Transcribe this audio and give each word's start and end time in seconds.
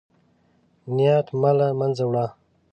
نبات 0.95 1.27
مه 1.41 1.51
له 1.57 1.67
منځه 1.79 2.03
وړه. 2.09 2.25